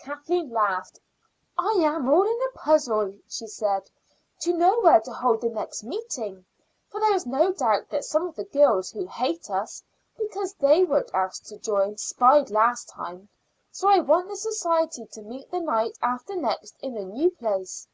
Kathleen 0.00 0.50
laughed. 0.50 0.98
"I 1.56 1.70
am 1.78 2.08
all 2.08 2.24
in 2.24 2.40
a 2.42 2.58
puzzle," 2.58 3.14
she 3.28 3.46
said, 3.46 3.88
"to 4.40 4.52
know 4.52 4.80
where 4.80 4.98
to 5.02 5.12
hold 5.12 5.42
the 5.42 5.48
next 5.48 5.84
meeting, 5.84 6.44
for 6.88 6.98
there 6.98 7.14
is 7.14 7.24
no 7.24 7.52
doubt 7.52 7.88
that 7.90 8.04
some 8.04 8.26
of 8.26 8.34
the 8.34 8.42
girls 8.42 8.90
who 8.90 9.06
hate 9.06 9.48
us 9.48 9.84
because 10.18 10.54
they 10.54 10.82
weren't 10.82 11.14
asked 11.14 11.46
to 11.50 11.56
join 11.58 11.98
spied 11.98 12.50
last 12.50 12.88
time; 12.88 13.28
so 13.70 13.88
I 13.88 14.00
want 14.00 14.26
the 14.28 14.34
society 14.36 15.06
to 15.06 15.22
meet 15.22 15.48
the 15.52 15.60
night 15.60 15.96
after 16.02 16.34
next 16.34 16.74
in 16.80 16.96
a 16.96 17.04
new 17.04 17.30
place." 17.30 17.86